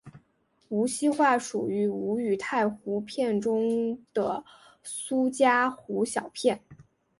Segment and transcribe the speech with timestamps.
[0.69, 4.43] 无锡话属于吴语太湖片中的
[4.81, 6.59] 苏嘉湖小片。